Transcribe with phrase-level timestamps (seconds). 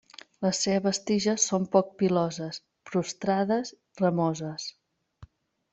[0.43, 2.59] Les seves tiges són poc piloses,
[2.91, 4.69] prostrades, ramoses.